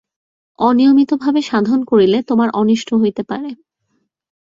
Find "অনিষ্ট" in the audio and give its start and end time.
2.53-2.89